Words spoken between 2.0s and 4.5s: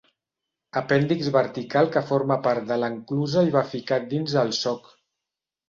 forma part de l'enclusa i va ficat dins